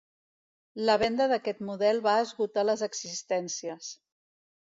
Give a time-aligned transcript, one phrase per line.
[0.89, 3.93] La venda d'aquest model va esgotar les existències.